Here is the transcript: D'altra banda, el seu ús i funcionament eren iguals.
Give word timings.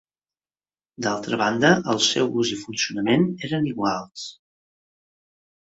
D'altra 1.05 1.37
banda, 1.41 1.69
el 1.93 2.01
seu 2.07 2.31
ús 2.45 2.53
i 2.55 2.59
funcionament 2.63 3.29
eren 3.49 3.71
iguals. 3.75 4.29